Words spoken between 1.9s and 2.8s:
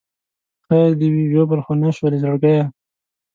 شولې زړګیه.